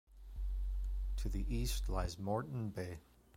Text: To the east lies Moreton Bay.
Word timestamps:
To 1.17 1.29
the 1.29 1.45
east 1.55 1.87
lies 1.87 2.17
Moreton 2.17 2.69
Bay. 2.71 3.01